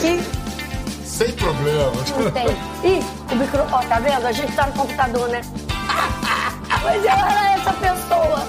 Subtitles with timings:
[0.00, 0.18] aqui?
[1.04, 1.92] Sem problema.
[1.92, 2.46] Não tem.
[2.82, 3.60] Ih, o micro...
[3.70, 4.26] Ó, tá vendo?
[4.26, 5.42] A gente tá no computador, né?
[6.82, 8.46] Mas eu era essa pessoa.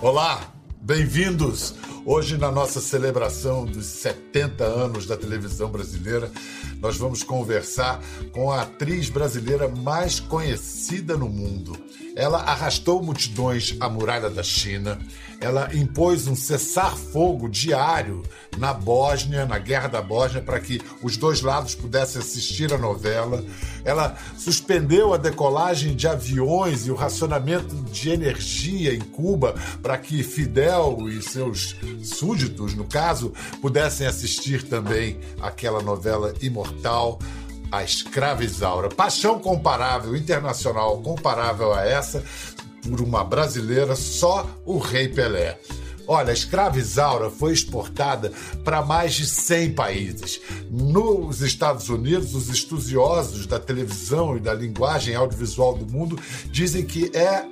[0.00, 0.40] Olá,
[0.80, 1.74] bem-vindos.
[2.06, 6.32] Hoje, na nossa celebração dos 70 anos da televisão brasileira,
[6.80, 8.00] nós vamos conversar
[8.32, 11.78] com a atriz brasileira mais conhecida no mundo.
[12.16, 14.98] Ela arrastou multidões à muralha da China,
[15.40, 18.22] ela impôs um cessar-fogo diário
[18.58, 23.42] na Bósnia, na Guerra da Bósnia, para que os dois lados pudessem assistir a novela.
[23.82, 30.22] Ela suspendeu a decolagem de aviões e o racionamento de energia em Cuba para que
[30.22, 33.32] Fidel e seus súditos, no caso,
[33.62, 37.18] pudessem assistir também aquela novela imortal
[37.70, 38.88] a escrava Isaura.
[38.88, 42.24] Paixão comparável, internacional comparável a essa,
[42.82, 45.58] por uma brasileira, só o Rei Pelé.
[46.06, 48.32] Olha, a escrava Isaura foi exportada
[48.64, 50.40] para mais de 100 países.
[50.68, 56.18] Nos Estados Unidos, os estudiosos da televisão e da linguagem audiovisual do mundo
[56.50, 57.44] dizem que é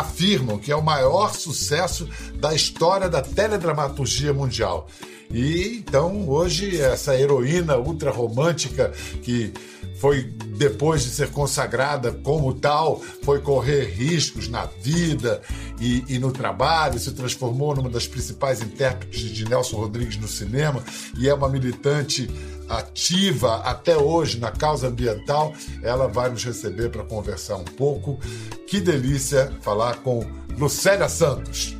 [0.00, 4.88] afirmam que é o maior sucesso da história da teledramaturgia mundial.
[5.30, 9.52] E então hoje essa heroína ultra romântica que
[9.98, 10.22] foi
[10.56, 15.40] depois de ser consagrada como tal, foi correr riscos na vida
[15.80, 20.82] e, e, no trabalho, se transformou numa das principais intérpretes de Nelson Rodrigues no cinema
[21.18, 22.28] e é uma militante
[22.68, 25.52] ativa até hoje na causa ambiental.
[25.82, 28.18] Ela vai nos receber para conversar um pouco.
[28.66, 30.20] Que delícia falar com
[30.58, 31.76] Lucélia Santos.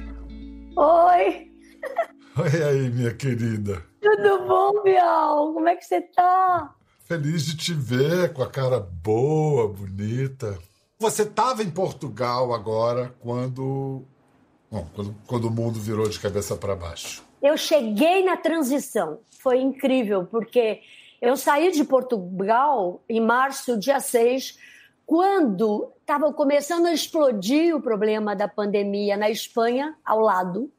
[0.76, 1.50] Oi!
[2.38, 3.82] Oi aí, minha querida.
[4.00, 5.54] Tudo bom, Bial?
[5.54, 6.74] Como é que você tá?
[7.04, 10.58] Feliz de te ver com a cara boa, bonita.
[10.98, 14.02] Você estava em Portugal agora quando,
[14.70, 17.25] bom, quando, quando o mundo virou de cabeça para baixo.
[17.42, 19.20] Eu cheguei na transição.
[19.40, 20.80] Foi incrível, porque
[21.20, 24.58] eu saí de Portugal em março, dia 6,
[25.04, 30.70] quando estava começando a explodir o problema da pandemia na Espanha, ao lado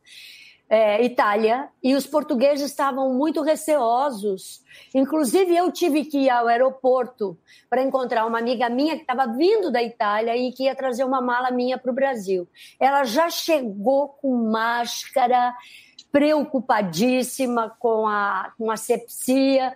[0.70, 4.62] é, Itália, e os portugueses estavam muito receosos.
[4.94, 7.38] Inclusive, eu tive que ir ao aeroporto
[7.70, 11.22] para encontrar uma amiga minha que estava vindo da Itália e que ia trazer uma
[11.22, 12.48] mala minha para o Brasil.
[12.80, 15.56] Ela já chegou com máscara,
[16.12, 19.75] preocupadíssima com a, com a sepsia.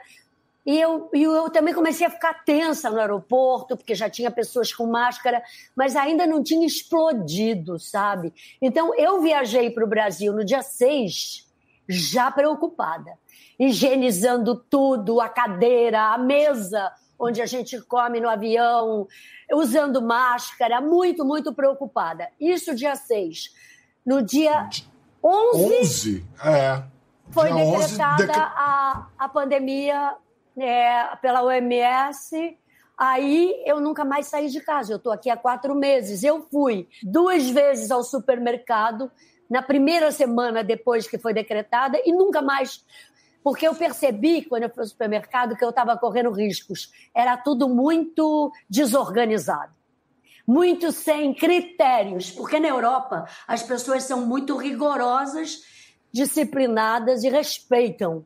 [0.65, 4.85] E eu, eu também comecei a ficar tensa no aeroporto, porque já tinha pessoas com
[4.85, 5.41] máscara,
[5.75, 8.33] mas ainda não tinha explodido, sabe?
[8.61, 11.47] Então eu viajei para o Brasil no dia 6,
[11.89, 13.17] já preocupada,
[13.59, 19.07] higienizando tudo, a cadeira, a mesa onde a gente come no avião,
[19.53, 22.27] usando máscara, muito, muito preocupada.
[22.39, 23.53] Isso dia 6.
[24.03, 24.67] No dia
[25.23, 26.25] 11, 11?
[26.43, 26.83] É.
[27.31, 30.15] Foi decretada 11 a, a pandemia
[30.57, 32.57] é, pela OMS.
[32.97, 34.93] Aí eu nunca mais saí de casa.
[34.93, 36.23] Eu estou aqui há quatro meses.
[36.23, 39.11] Eu fui duas vezes ao supermercado
[39.49, 42.83] na primeira semana depois que foi decretada e nunca mais.
[43.43, 46.91] Porque eu percebi, quando eu fui ao supermercado, que eu estava correndo riscos.
[47.13, 49.80] Era tudo muito desorganizado
[50.51, 55.63] muito sem critérios, porque na Europa as pessoas são muito rigorosas,
[56.11, 58.25] disciplinadas e respeitam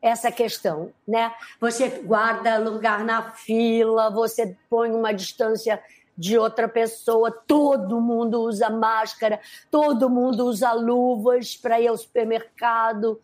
[0.00, 1.34] essa questão, né?
[1.60, 5.82] Você guarda lugar na fila, você põe uma distância
[6.16, 13.20] de outra pessoa, todo mundo usa máscara, todo mundo usa luvas para ir ao supermercado.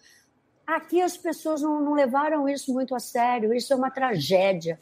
[0.66, 4.80] Aqui as pessoas não, não, levaram isso muito a sério, isso é uma tragédia.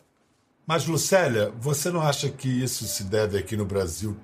[0.66, 4.16] Mas, Lucélia, você não acha que isso se deve aqui no Brasil,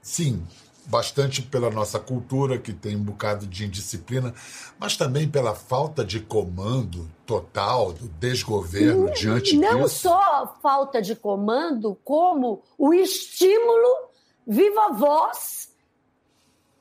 [0.00, 0.46] sim,
[0.86, 4.34] bastante pela nossa cultura, que tem um bocado de indisciplina,
[4.78, 10.08] mas também pela falta de comando total do desgoverno não, diante não disso.
[10.08, 14.10] Não só falta de comando, como o estímulo
[14.46, 15.70] viva voz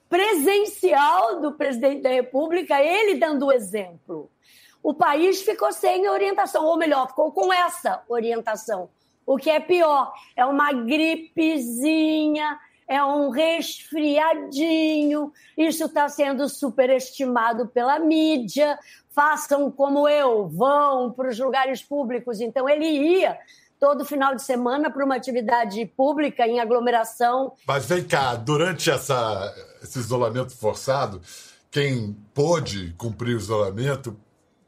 [0.07, 4.29] presencial do presidente da República, ele dando o exemplo.
[4.81, 8.89] O país ficou sem orientação, ou melhor, ficou com essa orientação.
[9.29, 17.99] O que é pior, é uma gripezinha é um resfriadinho, isso está sendo superestimado pela
[17.99, 18.79] mídia.
[19.11, 22.41] Façam como eu, vão para os lugares públicos.
[22.41, 23.37] Então, ele ia
[23.79, 27.53] todo final de semana para uma atividade pública em aglomeração.
[27.67, 29.53] Mas vem cá, durante essa,
[29.83, 31.21] esse isolamento forçado,
[31.69, 34.17] quem pôde cumprir o isolamento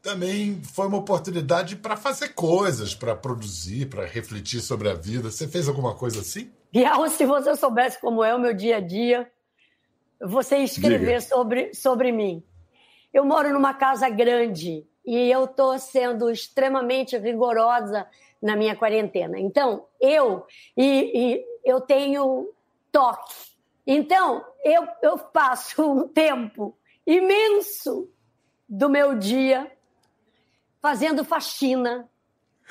[0.02, 5.30] também foi uma oportunidade para fazer coisas, para produzir, para refletir sobre a vida.
[5.30, 6.50] Você fez alguma coisa assim?
[6.72, 9.30] Bial, se você soubesse como é o meu dia a dia,
[10.20, 12.42] você escrever sobre, sobre mim.
[13.14, 18.06] eu moro numa casa grande e eu estou sendo extremamente rigorosa
[18.40, 19.38] na minha quarentena.
[19.38, 20.44] Então, eu
[20.76, 22.52] e, e eu tenho
[22.90, 23.34] toque.
[23.86, 26.76] Então, eu, eu passo um tempo
[27.06, 28.08] imenso
[28.68, 29.70] do meu dia
[30.82, 32.10] fazendo faxina,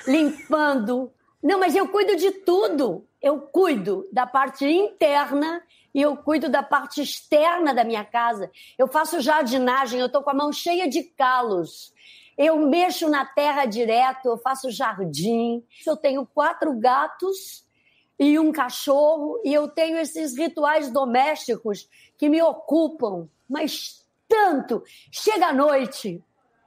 [0.06, 1.10] limpando.
[1.42, 3.08] Não, mas eu cuido de tudo.
[3.20, 5.62] Eu cuido da parte interna
[5.94, 8.50] e eu cuido da parte externa da minha casa.
[8.76, 11.94] Eu faço jardinagem, eu estou com a mão cheia de calos.
[12.36, 15.64] Eu mexo na terra direto, eu faço jardim.
[15.86, 17.64] Eu tenho quatro gatos
[18.18, 24.82] e um cachorro, e eu tenho esses rituais domésticos que me ocupam, mas tanto.
[25.10, 26.22] Chega a noite,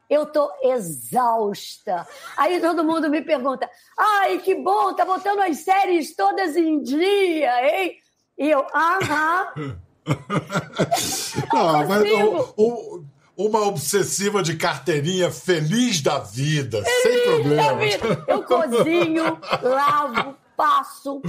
[0.09, 2.07] eu tô exausta.
[2.37, 7.67] Aí todo mundo me pergunta: ai, que bom, tá botando as séries todas em dia,
[7.67, 7.97] hein?
[8.37, 9.75] E eu, aham.
[11.51, 13.05] Não, mas o, o,
[13.35, 18.23] uma obsessiva de carteirinha feliz da vida, feliz sem problema.
[18.27, 19.23] Eu cozinho,
[19.61, 21.21] lavo, passo,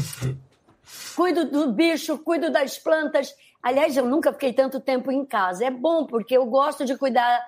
[1.14, 3.34] cuido do bicho, cuido das plantas.
[3.62, 5.64] Aliás, eu nunca fiquei tanto tempo em casa.
[5.64, 7.44] É bom, porque eu gosto de cuidar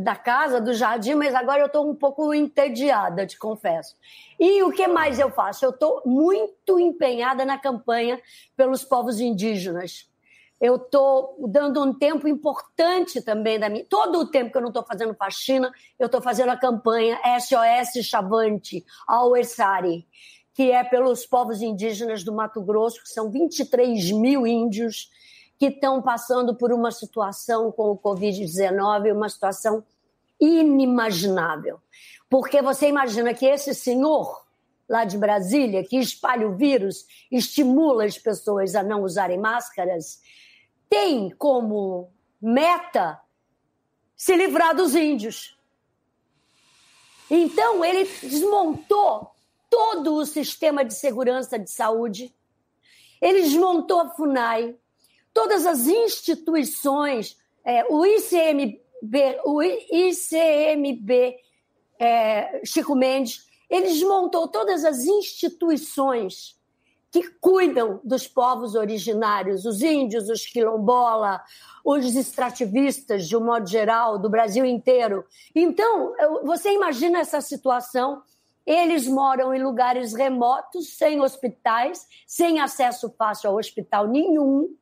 [0.00, 3.96] da casa, do jardim, mas agora eu estou um pouco entediada, te confesso.
[4.38, 5.64] E o que mais eu faço?
[5.64, 8.20] Eu estou muito empenhada na campanha
[8.56, 10.08] pelos povos indígenas.
[10.60, 13.84] Eu estou dando um tempo importante também da minha.
[13.84, 18.04] Todo o tempo que eu não estou fazendo faxina, eu estou fazendo a campanha SOS
[18.04, 20.06] Chavante ao Ersari,
[20.54, 25.10] que é pelos povos indígenas do Mato Grosso, que são 23 mil índios
[25.58, 29.84] que estão passando por uma situação com o Covid-19, uma situação
[30.40, 31.80] inimaginável.
[32.30, 34.46] Porque você imagina que esse senhor
[34.88, 40.20] lá de Brasília, que espalha o vírus, estimula as pessoas a não usarem máscaras,
[40.88, 43.20] tem como meta
[44.16, 45.58] se livrar dos índios.
[47.30, 49.30] Então, ele desmontou
[49.68, 52.34] todo o sistema de segurança de saúde,
[53.20, 54.74] ele desmontou a FUNAI,
[55.38, 61.36] todas as instituições, é, o ICMB, o ICMB
[61.96, 66.58] é, Chico Mendes, ele desmontou todas as instituições
[67.12, 71.40] que cuidam dos povos originários, os índios, os quilombola,
[71.84, 75.24] os extrativistas, de um modo geral, do Brasil inteiro.
[75.54, 78.24] Então, você imagina essa situação
[78.66, 84.76] eles moram em lugares remotos, sem hospitais, sem acesso fácil ao hospital nenhum.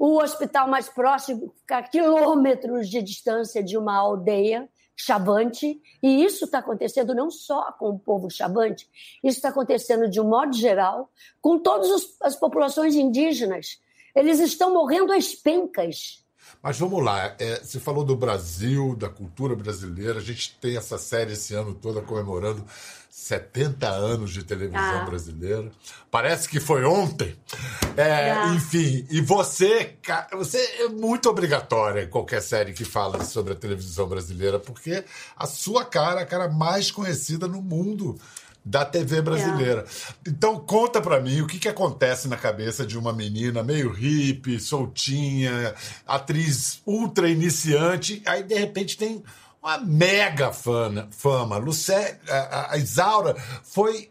[0.00, 4.66] O hospital mais próximo fica a quilômetros de distância de uma aldeia
[4.96, 8.88] chavante, e isso está acontecendo não só com o povo chavante,
[9.22, 13.78] isso está acontecendo de um modo geral com todas as populações indígenas.
[14.14, 16.19] Eles estão morrendo às pencas.
[16.62, 20.98] Mas vamos lá, é, você falou do Brasil, da cultura brasileira, a gente tem essa
[20.98, 22.64] série esse ano toda comemorando
[23.10, 25.04] 70 anos de televisão ah.
[25.04, 25.70] brasileira.
[26.10, 27.36] Parece que foi ontem.
[27.96, 28.54] É, ah.
[28.54, 29.96] Enfim, e você,
[30.32, 35.04] você é muito obrigatória em qualquer série que fala sobre a televisão brasileira, porque
[35.36, 38.18] a sua cara é a cara mais conhecida no mundo
[38.70, 39.84] da TV brasileira.
[39.84, 40.30] É.
[40.30, 44.60] Então conta para mim o que, que acontece na cabeça de uma menina meio hippie,
[44.60, 45.74] soltinha,
[46.06, 49.22] atriz ultra iniciante, aí de repente tem
[49.60, 51.08] uma mega fama.
[51.10, 51.56] fama.
[51.56, 53.34] Lucé, a, a Isaura
[53.64, 54.10] foi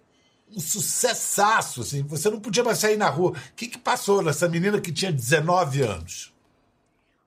[0.53, 2.03] um sucessaço, assim.
[2.03, 3.31] Você não podia mais sair na rua.
[3.31, 6.33] O que, que passou nessa menina que tinha 19 anos?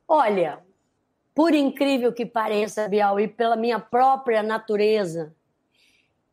[0.07, 0.59] Olha,
[1.35, 5.33] por incrível que pareça, Bial, e pela minha própria natureza,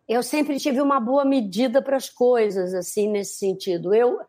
[0.10, 3.94] eu sempre tive uma boa medida para as coisas, assim, nesse sentido.
[3.94, 4.20] Eu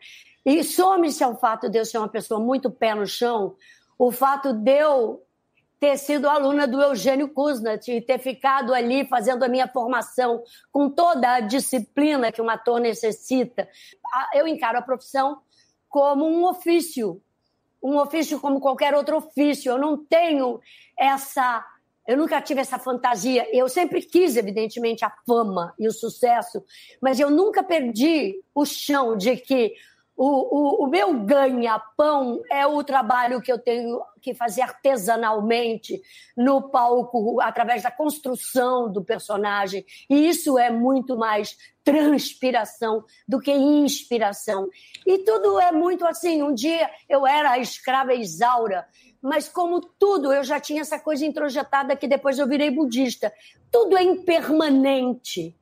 [0.44, 3.56] e some-se ao fato de eu ser uma pessoa muito pé no chão,
[3.98, 5.22] o fato de eu
[5.80, 10.90] ter sido aluna do Eugênio Kuznat e ter ficado ali fazendo a minha formação com
[10.90, 13.66] toda a disciplina que um ator necessita.
[14.34, 15.40] Eu encaro a profissão
[15.88, 17.22] como um ofício,
[17.82, 19.72] um ofício como qualquer outro ofício.
[19.72, 20.60] Eu não tenho
[20.98, 21.64] essa.
[22.06, 23.46] Eu nunca tive essa fantasia.
[23.52, 26.64] Eu sempre quis, evidentemente, a fama e o sucesso,
[27.00, 29.74] mas eu nunca perdi o chão de que
[30.22, 35.98] o, o, o meu ganha-pão é o trabalho que eu tenho que fazer artesanalmente
[36.36, 39.82] no palco, através da construção do personagem.
[40.10, 44.68] E isso é muito mais transpiração do que inspiração.
[45.06, 46.42] E tudo é muito assim.
[46.42, 48.86] Um dia eu era a escrava Isaura,
[49.22, 53.32] mas como tudo, eu já tinha essa coisa introjetada que depois eu virei budista.
[53.70, 55.54] Tudo é impermanente.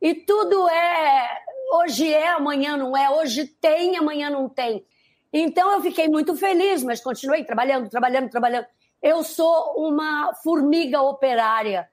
[0.00, 4.84] E tudo é hoje é, amanhã não é, hoje tem, amanhã não tem.
[5.32, 8.66] Então eu fiquei muito feliz, mas continuei trabalhando, trabalhando, trabalhando.
[9.00, 11.88] eu sou uma formiga operária,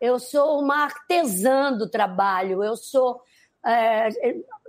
[0.00, 3.22] eu sou uma artesã do trabalho, eu sou.
[3.64, 4.08] É,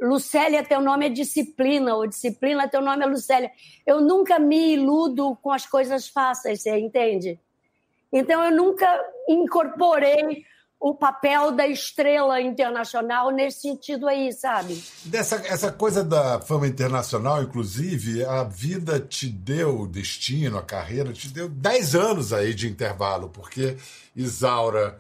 [0.04, 3.50] Lucélia, teu nome é disciplina, ou disciplina, teu nome é Lucélia.
[3.88, 7.40] Eu nunca me iludo com as coisas fáceis, você entende?
[8.12, 8.86] Então, eu nunca
[9.30, 10.44] incorporei
[10.78, 14.84] o papel da estrela internacional nesse sentido aí, sabe?
[15.06, 21.14] Dessa essa coisa da fama internacional, inclusive, a vida te deu o destino, a carreira
[21.14, 23.78] te deu 10 anos aí de intervalo, porque
[24.14, 25.00] Isaura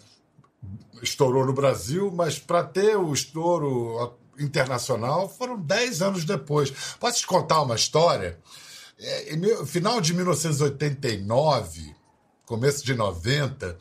[1.01, 6.71] estourou no Brasil, mas para ter o estouro internacional foram 10 anos depois.
[6.99, 8.39] Posso te contar uma história?
[8.99, 11.95] É, final de 1989,
[12.45, 13.77] começo de 90,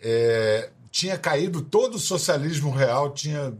[0.00, 3.52] é, tinha caído todo o socialismo real, tinha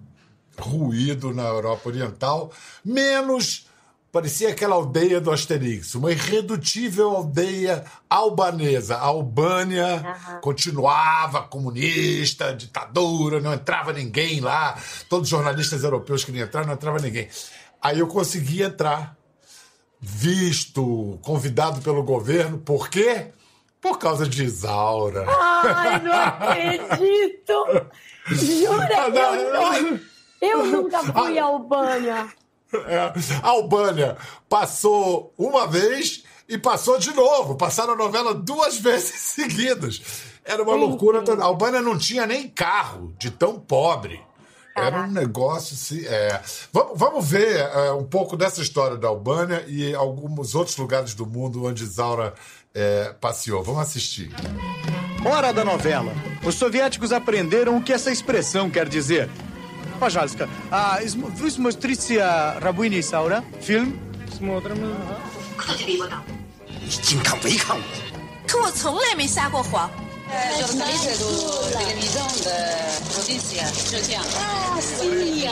[0.58, 2.52] ruído na Europa Oriental,
[2.84, 3.69] menos
[4.12, 8.96] parecia aquela aldeia do Asterix, uma irredutível aldeia albanesa.
[8.96, 10.40] A Albânia uhum.
[10.40, 14.76] continuava comunista, ditadura, não entrava ninguém lá.
[15.08, 17.28] Todos os jornalistas europeus queriam entrar, não entrava ninguém.
[17.80, 19.16] Aí eu consegui entrar,
[20.00, 23.28] visto, convidado pelo governo, por quê?
[23.80, 25.24] Por causa de Isaura.
[25.26, 27.54] Ai, não acredito!
[28.28, 29.08] Jura?
[29.08, 30.00] Eu, não,
[30.40, 32.28] eu nunca fui à Albânia.
[32.86, 32.98] É,
[33.42, 34.16] a Albânia
[34.48, 37.56] passou uma vez e passou de novo.
[37.56, 40.00] Passaram a novela duas vezes seguidas.
[40.44, 41.24] Era uma sim, loucura.
[41.24, 41.40] Sim.
[41.40, 44.20] A Albânia não tinha nem carro, de tão pobre.
[44.76, 46.06] Era um negócio assim.
[46.06, 46.40] É.
[46.72, 51.26] Vamos, vamos ver é, um pouco dessa história da Albânia e alguns outros lugares do
[51.26, 52.34] mundo onde Isaura
[52.74, 53.62] é, passeou.
[53.62, 54.30] Vamos assistir.
[55.24, 56.12] Hora da novela.
[56.44, 59.28] Os soviéticos aprenderam o que essa expressão quer dizer
[59.99, 60.99] Пожалуйста, а
[61.37, 62.23] вы смотрите
[62.59, 63.43] Рабыня Исаура?
[63.61, 63.99] Фильм?
[64.37, 64.77] Смотрим.
[65.57, 66.19] Кто тебе его дал?
[66.85, 67.83] 你竟敢违抗我！
[68.47, 69.89] 可我从来没撒过谎。
[70.59, 73.63] jornalista do televisão da província,
[74.37, 75.47] Ah, sim,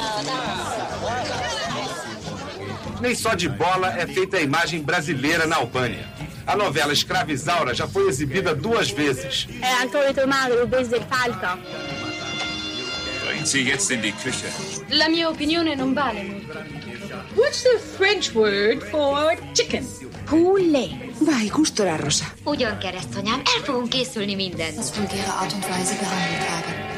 [3.01, 6.07] Nem só de bola é feita a imagem brasileira na Albânia.
[6.45, 9.47] A novela Escravizaura já foi exibida duas vezes.
[9.61, 11.59] È ancora tuo magro, bes del falco.
[11.67, 11.96] Sie
[13.34, 14.48] jetzt in die Küche.
[14.88, 16.58] La mia opinione non vale molto.
[17.34, 19.86] What's the French word for chicken?
[20.24, 20.90] Poulet.
[21.20, 22.24] Vai, gustora, Rosa.
[22.44, 24.78] Ugyan, keresztanyám, el fogunk készülni mindent.
[24.78, 26.88] Az vulgäre Art und Weise behandelt habe.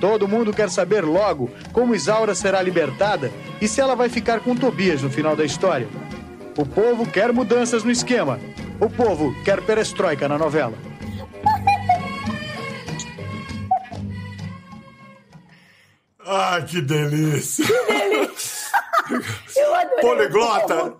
[0.00, 4.54] Todo mundo quer saber logo como Isaura será libertada e se ela vai ficar com
[4.54, 5.88] Tobias no final da história.
[6.56, 8.38] O povo quer mudanças no esquema.
[8.78, 10.76] O povo quer perestroika na novela.
[16.20, 17.64] Ah, que delícia!
[17.64, 18.68] Que delícia!
[19.56, 20.00] Eu adorei.
[20.00, 20.96] Poliglota!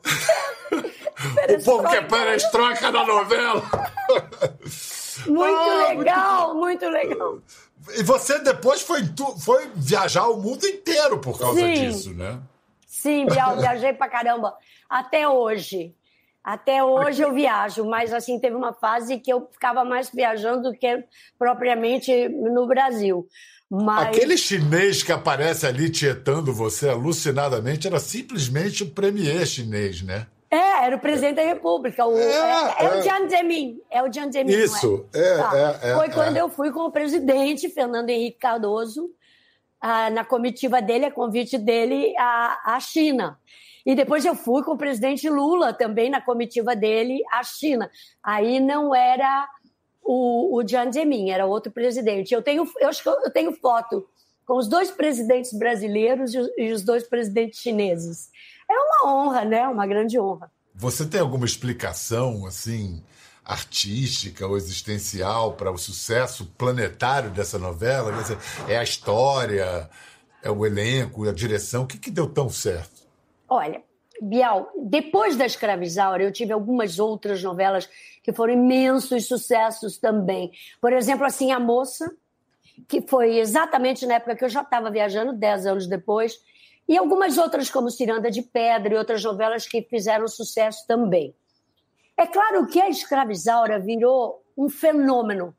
[1.51, 3.63] O povo quer perestroika na novela!
[5.27, 6.85] Muito ah, legal, muito...
[6.85, 7.39] muito legal.
[7.95, 9.01] E você depois foi,
[9.39, 11.75] foi viajar o mundo inteiro por causa Sim.
[11.75, 12.41] disso, né?
[12.87, 14.55] Sim, viajei pra caramba.
[14.89, 15.95] Até hoje.
[16.47, 20.79] Até hoje eu viajo, mas assim, teve uma fase que eu ficava mais viajando do
[20.79, 21.03] que
[21.37, 23.27] propriamente no Brasil.
[23.69, 24.07] Mas...
[24.07, 30.29] Aquele chinês que aparece ali tietando você alucinadamente era simplesmente o premier chinês, né?
[30.49, 32.07] É, era o presidente da República.
[32.07, 33.03] O, é, é, é, o é.
[33.03, 33.81] Jiang Zemin.
[33.91, 34.53] É o Jiang Zemin.
[34.53, 35.37] Isso, é?
[35.39, 35.81] Tá.
[35.83, 39.11] é, Foi quando eu fui com o presidente Fernando Henrique Cardoso,
[39.81, 43.37] ah, na comitiva dele, a convite dele, à, à China.
[43.87, 47.89] E depois eu fui com o presidente Lula também na comitiva dele à China.
[48.23, 49.49] Aí não era
[50.03, 52.35] o, o Jiang Zemin, era outro presidente.
[52.35, 52.91] Eu tenho, eu,
[53.25, 54.05] eu tenho foto
[54.45, 58.31] com os dois presidentes brasileiros e os dois presidentes chineses
[58.69, 59.69] é uma honra, né?
[59.69, 60.51] Uma grande honra.
[60.75, 63.03] Você tem alguma explicação, assim,
[63.45, 68.13] artística ou existencial para o sucesso planetário dessa novela?
[68.69, 69.89] É a história,
[70.43, 71.85] é o elenco, a direção.
[71.85, 72.96] O que, que deu tão certo?
[73.49, 73.83] Olha,
[74.21, 77.89] Bial, depois da Escravizaura, eu tive algumas outras novelas
[78.23, 80.51] que foram imensos sucessos também.
[80.81, 82.11] Por exemplo, assim, A Moça,
[82.89, 86.41] que foi exatamente na época que eu já estava viajando, dez anos depois,
[86.89, 91.35] e algumas outras, como Ciranda de Pedra e outras novelas que fizeram sucesso também.
[92.17, 95.55] É claro que a Escravizaura virou um fenômeno.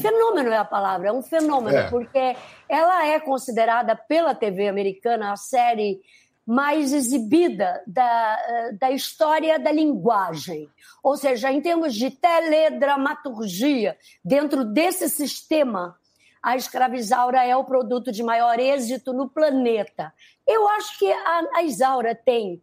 [0.00, 1.90] Fenômeno é a palavra, é um fenômeno, é.
[1.90, 2.34] porque
[2.68, 6.00] ela é considerada pela TV americana a série
[6.46, 8.38] mais exibida da,
[8.78, 10.68] da história da linguagem.
[11.02, 15.96] Ou seja, em termos de teledramaturgia, dentro desse sistema
[16.42, 20.12] a escravizaura é o produto de maior êxito no planeta.
[20.44, 22.60] Eu acho que a, a Isaura tem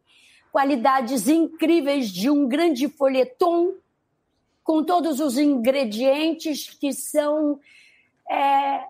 [0.52, 3.76] qualidades incríveis de um grande folhetom
[4.64, 7.60] com todos os ingredientes que são
[8.30, 8.84] é,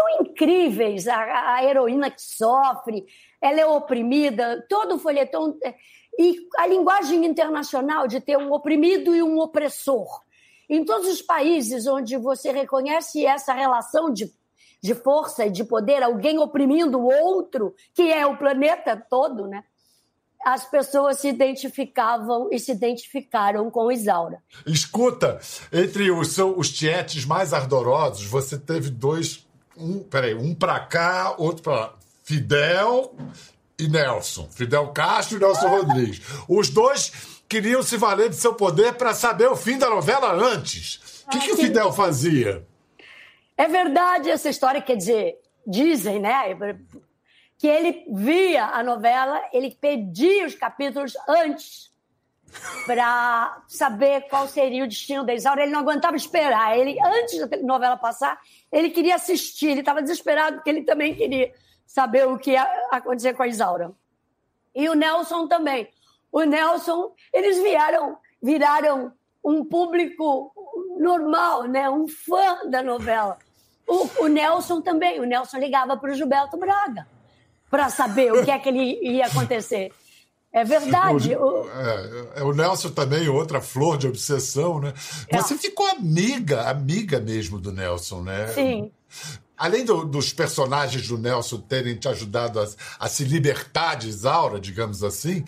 [0.00, 1.06] são incríveis.
[1.06, 3.04] A, a, heroína que sofre,
[3.40, 5.74] ela é oprimida, todo o folhetom é,
[6.18, 10.22] e a linguagem internacional de ter um oprimido e um opressor.
[10.68, 14.32] Em todos os países onde você reconhece essa relação de,
[14.80, 19.64] de força e de poder, alguém oprimindo o outro, que é o planeta todo, né?
[20.44, 24.42] as pessoas se identificavam e se identificaram com Isaura.
[24.66, 25.38] Escuta,
[25.70, 29.46] entre os, os tietes mais ardorosos, você teve dois.
[29.76, 33.14] Um, peraí, um para cá, outro para Fidel
[33.78, 34.48] e Nelson.
[34.50, 36.20] Fidel Castro e Nelson Rodrigues.
[36.48, 41.24] Os dois queriam se valer de seu poder para saber o fim da novela antes.
[41.26, 42.66] O que, que o Fidel fazia?
[43.56, 46.56] É verdade essa história, quer dizer, dizem, né?
[47.58, 51.89] Que ele via a novela, ele pedia os capítulos antes
[52.86, 55.62] para saber qual seria o destino da Isaura.
[55.62, 56.76] Ele não aguentava esperar.
[56.76, 58.38] Ele, antes da novela passar,
[58.70, 59.68] ele queria assistir.
[59.68, 61.52] Ele estava desesperado porque ele também queria
[61.86, 63.92] saber o que ia acontecer com a Isaura.
[64.74, 65.88] E o Nelson também.
[66.32, 69.12] O Nelson, eles vieram, viraram
[69.44, 70.52] um público
[70.98, 71.90] normal, né?
[71.90, 73.38] um fã da novela.
[73.86, 75.18] O, o Nelson também.
[75.20, 77.06] O Nelson ligava para o Gilberto Braga
[77.70, 79.92] para saber o que é que ele ia acontecer.
[80.52, 81.36] É verdade.
[81.36, 84.92] O, é, é, o Nelson também, outra flor de obsessão, né?
[85.32, 85.58] Você é.
[85.58, 88.48] ficou amiga, amiga mesmo do Nelson, né?
[88.48, 88.90] Sim
[89.60, 92.66] além do, dos personagens do Nelson terem te ajudado a,
[92.98, 95.44] a, se libertar de Isaura, digamos assim,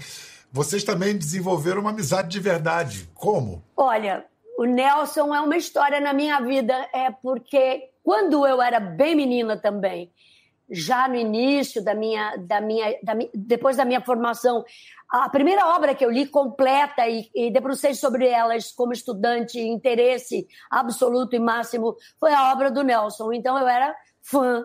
[0.52, 3.08] vocês também desenvolveram uma amizade de verdade.
[3.14, 3.64] Como?
[3.74, 4.26] Olha,
[4.58, 9.56] o Nelson é uma história na minha vida, é porque quando eu era bem menina
[9.56, 10.12] também,
[10.72, 14.64] já no início da minha, da minha, da, depois da minha formação,
[15.08, 20.48] a primeira obra que eu li completa e, e debrucei sobre elas como estudante, interesse
[20.70, 23.34] absoluto e máximo, foi a obra do Nelson.
[23.34, 24.64] Então eu era fã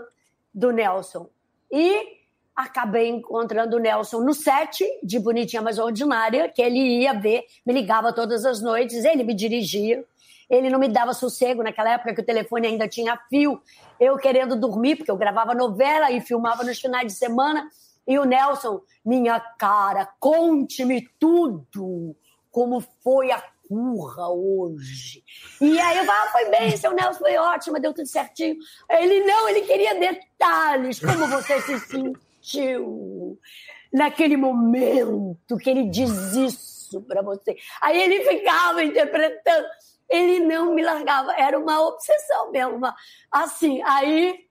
[0.54, 1.30] do Nelson.
[1.70, 2.18] E
[2.56, 7.74] acabei encontrando o Nelson no set de Bonitinha Mas Ordinária, que ele ia ver, me
[7.74, 10.06] ligava todas as noites, ele me dirigia.
[10.50, 13.62] Ele não me dava sossego naquela época que o telefone ainda tinha fio.
[14.00, 17.70] Eu querendo dormir, porque eu gravava novela e filmava nos finais de semana.
[18.08, 22.16] E o Nelson, minha cara, conte-me tudo.
[22.50, 25.24] Como foi a curra hoje?
[25.60, 28.56] E aí eu falava, ah, foi bem, seu Nelson foi ótimo, deu tudo certinho.
[28.90, 31.00] Ele não, ele queria detalhes.
[31.02, 33.38] Como você se sentiu
[33.92, 37.58] naquele momento que ele diz isso para você?
[37.82, 39.68] Aí ele ficava interpretando.
[40.10, 41.34] Ele não me largava.
[41.34, 42.82] Era uma obsessão mesmo.
[43.32, 44.48] Assim, aí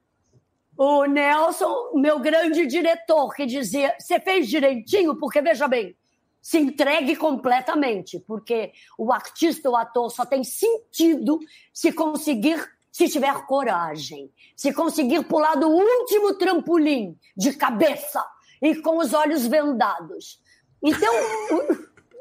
[0.76, 5.96] o Nelson, meu grande diretor, que dizia: você fez direitinho, porque veja bem,
[6.42, 11.40] se entregue completamente, porque o artista, o ator, só tem sentido
[11.72, 18.24] se conseguir, se tiver coragem, se conseguir pular do último trampolim de cabeça
[18.60, 20.40] e com os olhos vendados.
[20.82, 21.12] Então,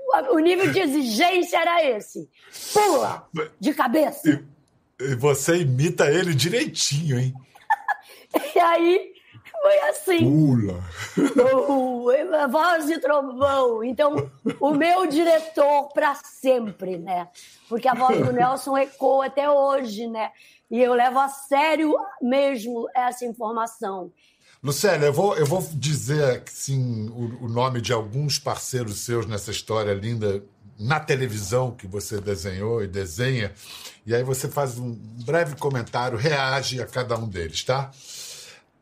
[0.06, 2.30] o, o nível de exigência era esse:
[2.74, 3.28] pula
[3.60, 4.44] de cabeça.
[5.00, 7.34] E você imita ele direitinho, hein?
[8.54, 9.13] E aí
[9.62, 10.20] foi assim.
[10.20, 10.84] Pula.
[11.18, 13.84] Uh, voz de trovão.
[13.84, 17.30] Então, o meu diretor para sempre, né?
[17.70, 20.32] Porque a voz do Nelson ecoa até hoje, né?
[20.70, 24.12] E eu levo a sério mesmo essa informação.
[24.65, 29.51] Lucélia, eu vou, eu vou dizer assim, o, o nome de alguns parceiros seus nessa
[29.51, 30.43] história linda
[30.80, 33.54] na televisão que você desenhou e desenha,
[34.08, 34.91] e aí você faz um
[35.23, 37.91] breve comentário, reage a cada um deles, tá?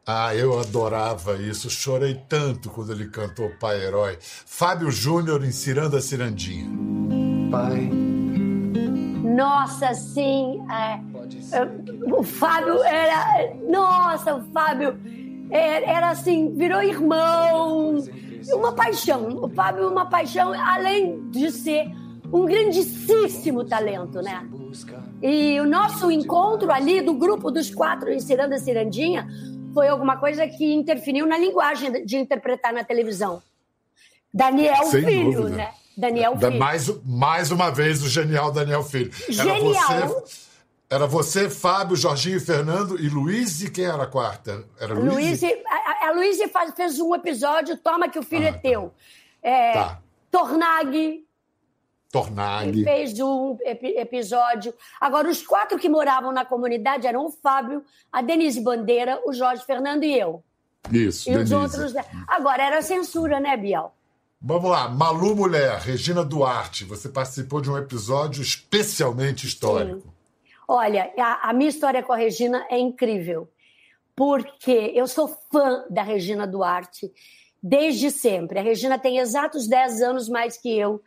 [0.07, 4.17] Ah, eu adorava isso, chorei tanto quando ele cantou Pai Herói.
[4.21, 6.69] Fábio Júnior em Ciranda Cirandinha.
[7.51, 7.89] Pai.
[9.35, 10.65] Nossa, sim.
[10.71, 10.99] É,
[12.09, 13.53] o Fábio era.
[13.69, 14.97] Nossa, o Fábio
[15.53, 18.03] era, era assim, virou irmão.
[18.53, 19.43] Uma paixão.
[19.43, 21.85] O Fábio, uma paixão, além de ser
[22.31, 24.45] um grandíssimo talento, né?
[25.21, 29.27] E o nosso encontro ali do grupo dos quatro em Ciranda Cirandinha
[29.73, 33.41] foi alguma coisa que interferiu na linguagem de interpretar na televisão.
[34.33, 35.55] Daniel Sem Filho, dúvida.
[35.57, 35.69] né?
[35.95, 36.59] Daniel da, Filho.
[36.59, 39.11] Mais, mais uma vez o genial Daniel Filho.
[39.29, 39.91] Genial.
[39.91, 40.42] Era você,
[40.89, 44.63] era você, Fábio, Jorginho Fernando e Luiz e quem era a quarta?
[44.79, 45.41] Era Luiz?
[45.41, 46.37] Luiz a, a Luiz
[46.75, 48.93] fez um episódio, Toma que o filho ah, é teu.
[49.41, 50.01] É, tá.
[50.29, 51.25] Tornag.
[52.11, 52.83] Tornag.
[52.83, 54.73] Fez um episódio.
[55.01, 59.65] Agora, os quatro que moravam na comunidade eram o Fábio, a Denise Bandeira, o Jorge
[59.65, 60.43] Fernando e eu.
[60.91, 61.55] Isso, E Denise.
[61.55, 61.93] os outros.
[62.27, 63.93] Agora, era censura, né, Biel?
[64.39, 70.01] Vamos lá, Malu Mulher, Regina Duarte, você participou de um episódio especialmente histórico.
[70.01, 70.22] Sim.
[70.67, 73.49] Olha, a, a minha história com a Regina é incrível,
[74.15, 77.11] porque eu sou fã da Regina Duarte
[77.61, 78.59] desde sempre.
[78.59, 81.01] A Regina tem exatos 10 anos mais que eu,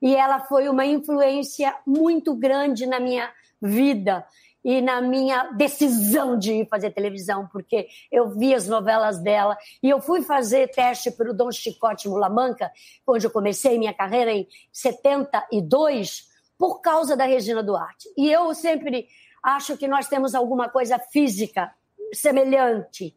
[0.00, 4.26] e ela foi uma influência muito grande na minha vida
[4.64, 9.88] e na minha decisão de ir fazer televisão, porque eu vi as novelas dela e
[9.88, 12.70] eu fui fazer teste para o Dom Chicote Mulamanca,
[13.06, 16.31] onde eu comecei minha carreira em 72,
[16.62, 18.08] por causa da Regina Duarte.
[18.16, 19.08] E eu sempre
[19.42, 21.74] acho que nós temos alguma coisa física
[22.14, 23.16] semelhante.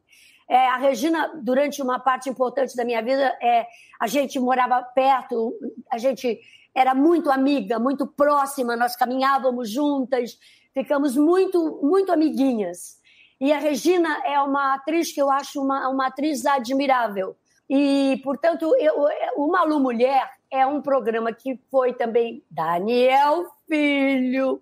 [0.49, 3.67] É, a Regina, durante uma parte importante da minha vida, é,
[4.01, 5.53] a gente morava perto,
[5.91, 6.39] a gente
[6.73, 10.39] era muito amiga, muito próxima, nós caminhávamos juntas,
[10.73, 12.99] ficamos muito, muito amiguinhas.
[13.39, 17.35] E a Regina é uma atriz que eu acho uma, uma atriz admirável.
[17.69, 24.61] E, portanto, eu, o Malu Mulher é um programa que foi também Daniel Filho,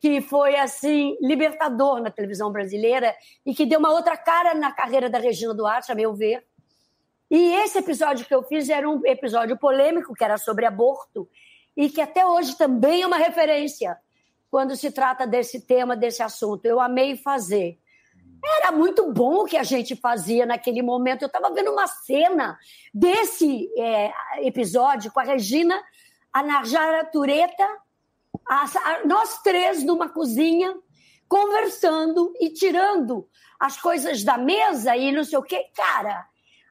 [0.00, 3.14] que foi, assim, libertador na televisão brasileira
[3.44, 6.44] e que deu uma outra cara na carreira da Regina Duarte, a meu ver.
[7.30, 11.28] E esse episódio que eu fiz era um episódio polêmico, que era sobre aborto,
[11.76, 13.98] e que até hoje também é uma referência
[14.50, 16.64] quando se trata desse tema, desse assunto.
[16.64, 17.78] Eu amei fazer.
[18.46, 21.22] Era muito bom o que a gente fazia naquele momento.
[21.22, 22.58] Eu estava vendo uma cena
[22.92, 24.12] desse é,
[24.46, 25.82] episódio com a Regina,
[26.32, 27.66] a Narjara Tureta,
[28.46, 28.66] a,
[29.06, 30.76] nós três numa cozinha,
[31.26, 33.26] conversando e tirando
[33.58, 35.66] as coisas da mesa e não sei o quê.
[35.74, 36.26] Cara,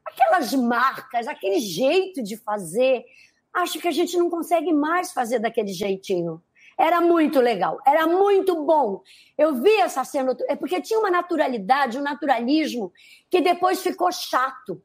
[0.05, 3.03] aquelas marcas, aquele jeito de fazer,
[3.51, 6.41] acho que a gente não consegue mais fazer daquele jeitinho.
[6.77, 9.01] Era muito legal, era muito bom.
[9.38, 12.91] Eu vi essa cena, é porque tinha uma naturalidade, um naturalismo
[13.29, 14.81] que depois ficou chato.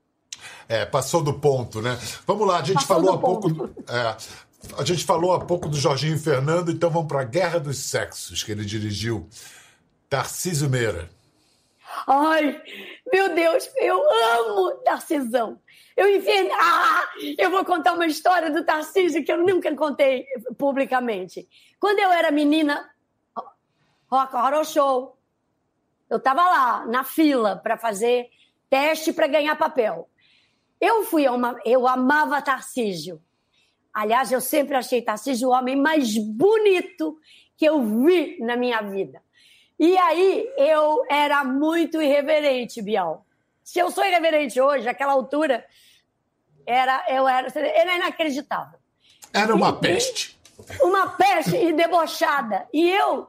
[0.68, 1.98] É, passou do ponto, né?
[2.26, 3.70] Vamos lá, a gente passou falou há pouco.
[3.88, 4.16] É,
[4.76, 8.42] a gente falou há pouco do Jorginho Fernando, então vamos para a Guerra dos Sexos,
[8.42, 9.28] que ele dirigiu.
[10.08, 11.10] Tarcísio Meira.
[12.06, 12.60] Ai,
[13.12, 14.00] meu Deus, eu
[14.36, 15.58] amo Tarcisão.
[15.98, 16.48] Eu enfiei.
[16.52, 20.24] Ah, eu vou contar uma história do Tarcísio que eu nunca contei
[20.56, 21.48] publicamente.
[21.80, 22.88] Quando eu era menina,
[24.08, 25.18] Rock Horror Show,
[26.08, 28.30] eu estava lá na fila para fazer
[28.70, 30.08] teste para ganhar papel.
[30.80, 31.58] Eu fui a uma.
[31.64, 33.20] Eu amava Tarcísio.
[33.92, 37.18] Aliás, eu sempre achei Tarcísio o homem mais bonito
[37.56, 39.20] que eu vi na minha vida.
[39.76, 43.26] E aí eu era muito irreverente, Bial.
[43.64, 45.64] Se eu sou irreverente hoje, naquela altura,
[46.68, 48.78] era, eu era, era inacreditável.
[49.32, 50.38] Era uma e, peste.
[50.82, 52.68] Uma peste e debochada.
[52.72, 53.26] E eu,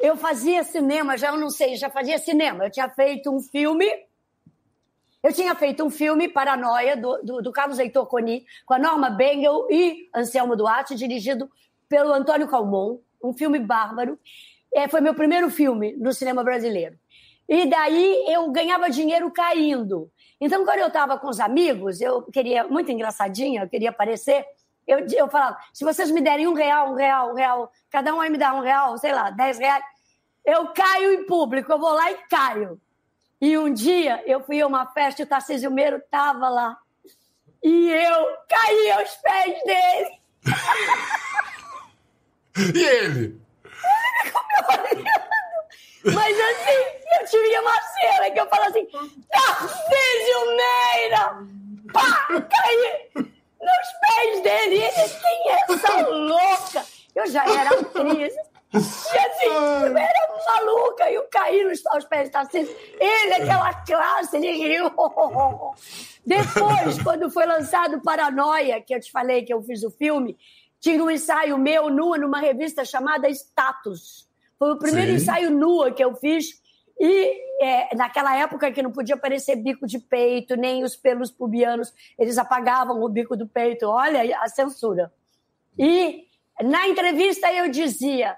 [0.00, 2.64] eu fazia cinema, já eu não sei, já fazia cinema.
[2.64, 3.86] Eu tinha feito um filme.
[5.22, 9.08] Eu tinha feito um filme, Paranoia, do, do, do Carlos Heitor Coni, com a Norma
[9.08, 11.50] Bengel e Anselmo Duarte, dirigido
[11.88, 12.98] pelo Antônio Calmon.
[13.22, 14.18] Um filme bárbaro.
[14.74, 16.98] É, foi meu primeiro filme no cinema brasileiro.
[17.48, 20.10] E daí eu ganhava dinheiro caindo.
[20.40, 24.44] Então, quando eu estava com os amigos, eu queria, muito engraçadinha, eu queria aparecer,
[24.86, 28.20] eu, eu falava, se vocês me derem um real, um real, um real, cada um
[28.20, 29.82] aí me dá um real, sei lá, dez reais,
[30.44, 32.80] eu caio em público, eu vou lá e caio.
[33.40, 36.78] E um dia eu fui a uma festa e o Tarcísio Meiro estava lá.
[37.62, 40.20] E eu caí aos pés dele.
[42.74, 43.22] e ele?
[43.22, 43.44] Ele
[44.92, 45.33] olhando.
[46.04, 46.78] Mas assim,
[47.18, 48.86] eu tive uma cena que eu falo assim,
[49.30, 51.38] Tarcísio Meira!
[51.92, 52.26] Pá!
[52.28, 54.76] Caí nos pés dele.
[54.76, 56.84] Ele, quem é essa louca?
[57.14, 58.34] Eu já era atriz.
[58.74, 62.76] E assim, eu era maluca, eu caí nos aos pés de Tarcísio.
[62.98, 64.90] Ele, aquela classe, ele riu.
[66.26, 70.36] Depois, quando foi lançado Paranoia, que eu te falei que eu fiz o filme,
[70.80, 74.28] tinha um ensaio meu nua numa revista chamada Status.
[74.58, 75.16] Foi o primeiro Sim.
[75.16, 76.62] ensaio nua que eu fiz.
[76.98, 81.92] E é, naquela época que não podia aparecer bico de peito, nem os pelos pubianos,
[82.18, 83.86] eles apagavam o bico do peito.
[83.86, 85.12] Olha a censura.
[85.78, 86.24] E
[86.62, 88.36] na entrevista eu dizia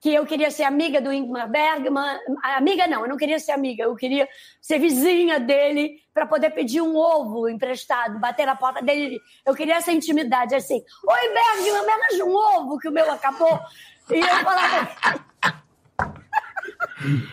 [0.00, 2.18] que eu queria ser amiga do Ingmar Bergman.
[2.42, 4.28] Amiga não, eu não queria ser amiga, eu queria
[4.60, 9.18] ser vizinha dele para poder pedir um ovo emprestado, bater na porta dele.
[9.44, 10.80] Eu queria essa intimidade, assim.
[11.08, 13.58] Oi, Bergman, me arranja um ovo que o meu acabou.
[14.10, 14.88] E eu falava...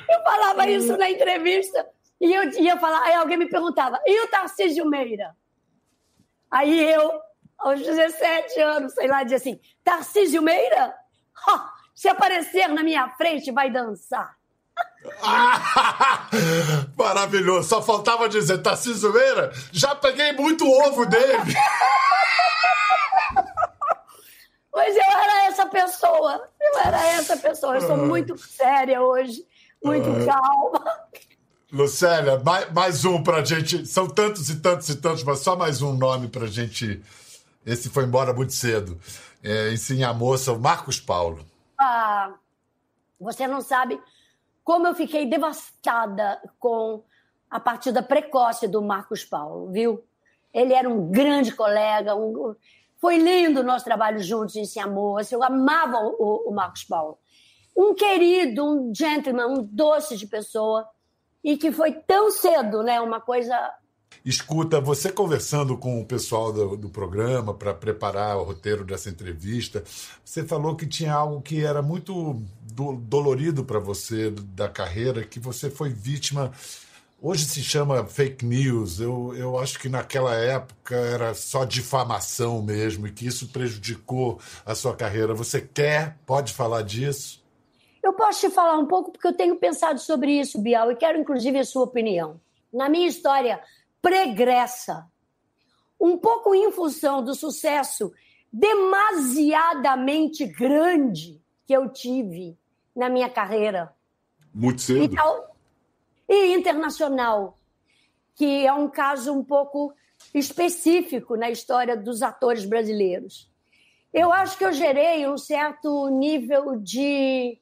[0.10, 1.88] eu falava isso na entrevista
[2.20, 5.36] e eu ia falar, aí alguém me perguntava, e o Tarcísio Meira?
[6.50, 7.20] Aí eu,
[7.58, 10.96] aos 17 anos, sei lá, dizia assim: Tarcísio Meira,
[11.94, 14.38] se aparecer na minha frente, vai dançar.
[16.96, 17.68] Maravilhoso.
[17.68, 21.44] Só faltava dizer, Tarcísio Meira, já peguei muito ovo dele.
[24.74, 26.50] Pois eu era essa pessoa.
[26.60, 27.76] Eu era essa pessoa.
[27.76, 29.46] Eu sou muito séria hoje,
[29.84, 30.84] muito calma.
[31.72, 33.86] Lucélia, mais, mais um pra gente.
[33.86, 37.04] São tantos e tantos e tantos, mas só mais um nome pra gente.
[37.64, 39.00] Esse foi embora muito cedo.
[39.44, 41.46] É, ensina a moça, o Marcos Paulo.
[41.80, 42.34] Ah,
[43.20, 44.02] você não sabe
[44.64, 47.04] como eu fiquei devastada com
[47.48, 50.04] a partida precoce do Marcos Paulo, viu?
[50.52, 52.56] Ele era um grande colega, um...
[53.04, 55.22] foi lindo o nosso trabalho juntos em Amor.
[55.30, 57.18] Eu amava o, o Marcos Paulo.
[57.76, 60.88] Um querido, um gentleman, um doce de pessoa,
[61.44, 63.02] e que foi tão cedo, né?
[63.02, 63.54] Uma coisa
[64.24, 69.84] Escuta, você conversando com o pessoal do, do programa para preparar o roteiro dessa entrevista,
[70.24, 75.42] você falou que tinha algo que era muito do, dolorido para você da carreira, que
[75.42, 76.54] você foi vítima.
[77.26, 79.00] Hoje se chama fake news.
[79.00, 84.76] Eu, eu acho que naquela época era só difamação mesmo e que isso prejudicou a
[84.76, 85.34] sua carreira.
[85.34, 87.42] Você quer, pode falar disso?
[88.04, 91.18] Eu posso te falar um pouco porque eu tenho pensado sobre isso, Bial, e quero
[91.18, 92.42] inclusive a sua opinião.
[92.74, 93.62] Na minha história
[94.02, 95.08] pregressa,
[95.98, 98.12] um pouco em função do sucesso
[98.52, 102.58] demasiadamente grande que eu tive
[102.94, 103.94] na minha carreira.
[104.54, 105.06] Muito cedo.
[105.06, 105.53] E, tal,
[106.34, 107.60] e internacional,
[108.36, 109.94] que é um caso um pouco
[110.34, 113.52] específico na história dos atores brasileiros.
[114.14, 117.60] Eu acho que eu gerei um certo nível de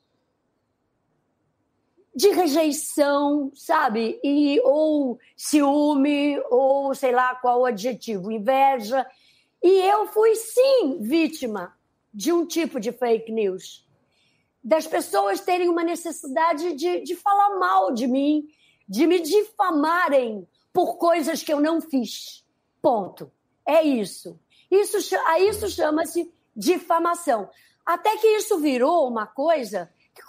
[2.13, 4.19] de rejeição, sabe?
[4.21, 9.07] E, ou ciúme, ou sei lá qual adjetivo, inveja.
[9.63, 11.73] E eu fui, sim, vítima
[12.13, 13.87] de um tipo de fake news.
[14.63, 18.47] Das pessoas terem uma necessidade de, de falar mal de mim,
[18.91, 22.45] de me difamarem por coisas que eu não fiz.
[22.81, 23.31] Ponto.
[23.65, 24.37] É isso.
[24.69, 27.49] Isso, a isso chama-se difamação.
[27.85, 30.21] Até que isso virou uma coisa que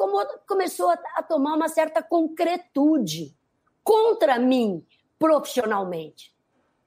[0.47, 3.37] começou a tomar uma certa concretude
[3.83, 4.87] contra mim
[5.19, 6.33] profissionalmente.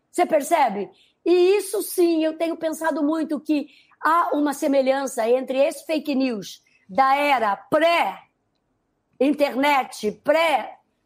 [0.10, 0.90] Você percebe?
[1.26, 3.68] E isso sim, eu tenho pensado muito que
[4.00, 10.22] há uma semelhança entre esse fake news da era pré-internet,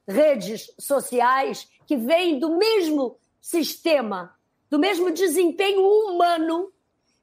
[0.10, 4.36] pré-redes sociais, que vem do mesmo sistema,
[4.68, 6.72] do mesmo desempenho humano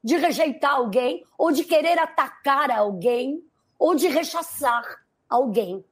[0.01, 3.43] de rejeitar alguém ou de querer atacar alguém
[3.77, 4.83] ou de rechaçar
[5.29, 5.83] alguém,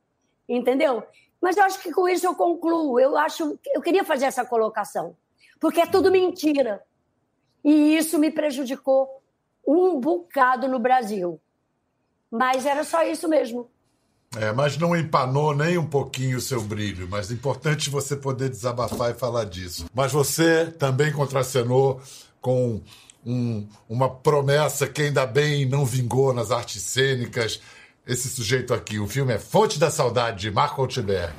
[0.48, 1.04] entendeu?
[1.42, 2.98] Mas eu acho que com isso eu concluo.
[2.98, 5.18] Eu acho, eu queria fazer essa colocação,
[5.60, 6.82] porque é tudo mentira.
[7.64, 9.22] E isso me prejudicou
[9.68, 11.42] um bocado no Brasil.
[12.32, 13.70] Mas era só isso mesmo.
[14.38, 17.08] É, mas não empanou nem um pouquinho o seu brilho.
[17.10, 19.86] Mas é importante você poder desabafar e falar disso.
[19.94, 22.02] Mas você também contracenou
[22.42, 22.82] com
[23.26, 27.62] um, uma promessa que ainda bem não vingou nas artes cênicas.
[28.06, 31.34] Esse sujeito aqui, o filme é Fonte da Saudade, de Marco Altiber.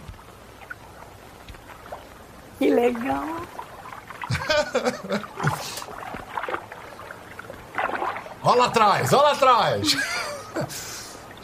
[2.59, 3.43] Que legal!
[8.43, 9.97] olha lá atrás, olha lá atrás!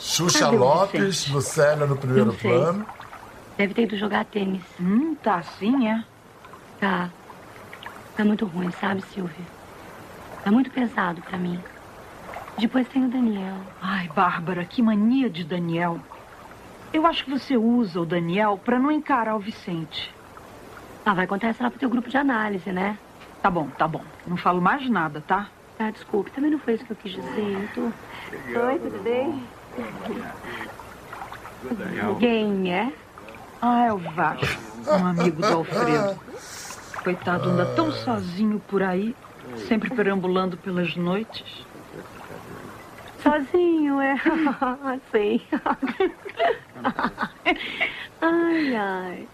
[0.03, 2.85] Xuxa Cadê Lopes, Lucélia no primeiro plano.
[3.57, 4.62] Deve ter ido jogar tênis.
[4.81, 6.05] Hum, tá assim, é?
[6.81, 7.09] Tá.
[8.17, 9.47] Tá muito ruim, sabe, Silvia?
[10.43, 11.59] Tá muito pesado para mim.
[12.59, 13.59] Depois tem o Daniel.
[13.81, 16.01] Ai, Bárbara, que mania de Daniel.
[16.93, 20.12] Eu acho que você usa o Daniel para não encarar o Vicente.
[21.07, 22.99] Ah, vai contar isso lá pro teu grupo de análise, né?
[23.41, 24.03] Tá bom, tá bom.
[24.27, 25.49] Não falo mais nada, tá?
[25.79, 26.33] Tá, desculpe.
[26.33, 27.69] Também não foi isso que eu quis dizer.
[27.77, 27.93] Eu
[28.53, 28.61] tô...
[28.67, 29.43] Oi, tudo bem?
[32.19, 32.93] Quem é?
[33.61, 34.47] Ah, é o Vasco,
[34.89, 36.21] um amigo do Alfredo.
[37.03, 39.15] Coitado, anda tão sozinho por aí,
[39.69, 41.65] sempre perambulando pelas noites.
[43.23, 44.17] Sozinho, é.
[45.13, 45.43] Sei.
[48.21, 49.29] ai, ai.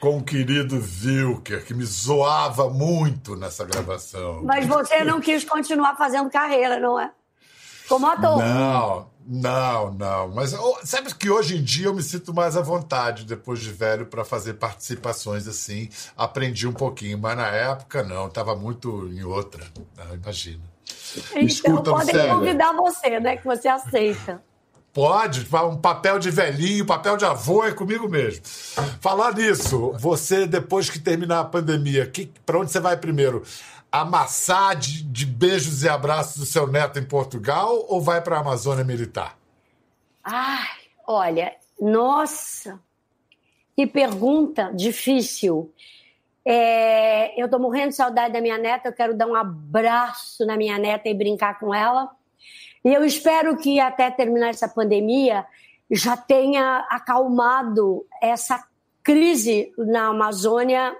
[0.00, 4.42] Com o querido Vilker, que me zoava muito nessa gravação.
[4.42, 7.10] Mas você não quis continuar fazendo carreira, não é?
[7.88, 8.38] Como ator.
[8.38, 10.28] Não, não, não.
[10.28, 14.06] Mas sabe que hoje em dia eu me sinto mais à vontade, depois de velho,
[14.06, 15.88] para fazer participações assim.
[16.16, 19.64] Aprendi um pouquinho, mas na época não, estava muito em outra.
[19.96, 20.62] Não, imagina.
[21.30, 22.34] Então, Escuta, podem sério.
[22.34, 23.36] convidar você, né?
[23.36, 24.42] Que você aceita.
[24.92, 28.42] Pode, um papel de velhinho, papel de avô é comigo mesmo.
[29.00, 32.08] Falar nisso, você, depois que terminar a pandemia,
[32.46, 33.42] para onde você vai primeiro?
[34.00, 38.40] Amassar de, de beijos e abraços do seu neto em Portugal ou vai para a
[38.40, 39.38] Amazônia Militar?
[40.24, 40.66] Ai,
[41.06, 42.80] olha, nossa,
[43.76, 45.72] que pergunta difícil.
[46.44, 50.56] É, eu estou morrendo de saudade da minha neta, eu quero dar um abraço na
[50.56, 52.10] minha neta e brincar com ela.
[52.84, 55.46] E eu espero que até terminar essa pandemia
[55.88, 58.66] já tenha acalmado essa
[59.04, 60.96] crise na Amazônia,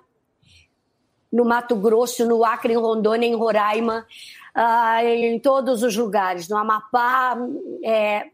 [1.34, 4.06] no Mato Grosso, no Acre, em Rondônia, em Roraima,
[4.56, 7.36] uh, em todos os lugares, no Amapá,
[7.82, 8.26] é,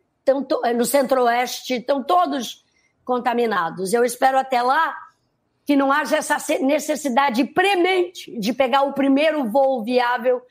[0.76, 2.62] no Centro-Oeste, estão todos
[3.02, 3.94] contaminados.
[3.94, 4.94] Eu espero até lá
[5.64, 10.42] que não haja essa necessidade premente de pegar o primeiro voo viável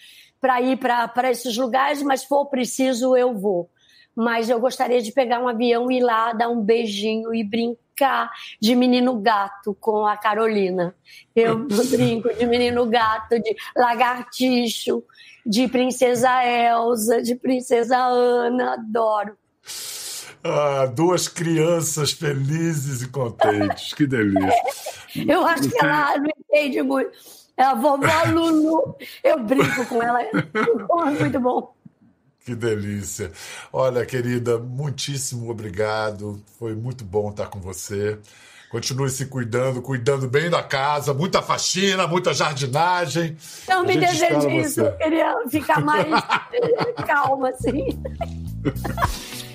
[0.42, 3.70] para ir para esses lugares, mas for preciso, eu vou.
[4.16, 7.89] Mas eu gostaria de pegar um avião e ir lá, dar um beijinho e brincar
[8.62, 10.96] de menino gato com a Carolina.
[11.36, 15.04] Eu brinco de menino gato, de lagartixo,
[15.46, 19.38] de princesa Elsa, de princesa Ana, adoro.
[20.44, 24.54] Ah, duas crianças felizes e contentes, que delícia.
[25.28, 27.12] Eu acho que ela não entende muito.
[27.58, 28.96] É a vovó Lulu.
[29.22, 30.22] Eu brinco com ela.
[30.22, 30.32] É
[31.20, 31.76] muito bom.
[32.50, 33.32] Que delícia.
[33.72, 36.44] Olha, querida, muitíssimo obrigado.
[36.58, 38.18] Foi muito bom estar com você.
[38.72, 43.38] Continue se cuidando, cuidando bem da casa, muita faxina, muita jardinagem.
[43.68, 46.08] Não me deseje isso, eu queria ficar mais
[47.06, 48.02] calma, assim.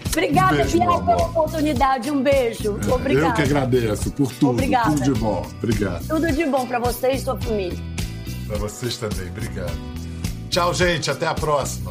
[0.06, 2.12] Obrigada, um pela oportunidade.
[2.12, 2.78] Um beijo.
[2.92, 3.26] Obrigada.
[3.26, 4.50] Eu que agradeço por tudo.
[4.50, 4.90] Obrigada.
[4.90, 5.46] Tudo de bom.
[5.58, 6.06] Obrigado.
[6.06, 7.78] Tudo de bom para você e sua família.
[8.46, 9.28] Para vocês também.
[9.30, 9.76] Obrigado.
[10.48, 11.10] Tchau, gente.
[11.10, 11.90] Até a próxima.